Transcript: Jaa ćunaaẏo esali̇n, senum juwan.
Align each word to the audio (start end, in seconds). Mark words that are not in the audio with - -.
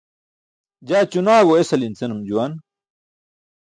Jaa 0.87 1.03
ćunaaẏo 1.11 1.53
esali̇n, 1.61 1.97
senum 1.99 2.21
juwan. 2.27 2.53